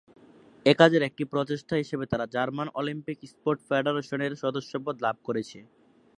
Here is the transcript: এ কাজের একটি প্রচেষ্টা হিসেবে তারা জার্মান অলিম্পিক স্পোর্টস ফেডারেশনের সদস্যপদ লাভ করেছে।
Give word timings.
এ 0.65 0.73
কাজের 0.79 1.01
একটি 1.05 1.23
প্রচেষ্টা 1.31 1.75
হিসেবে 1.81 2.05
তারা 2.11 2.25
জার্মান 2.33 2.67
অলিম্পিক 2.75 3.17
স্পোর্টস 3.31 3.63
ফেডারেশনের 3.69 4.33
সদস্যপদ 4.43 4.95
লাভ 5.05 5.15
করেছে। 5.27 5.59